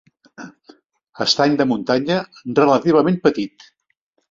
[1.25, 2.17] Estany de muntanya
[2.63, 3.71] relativament petit.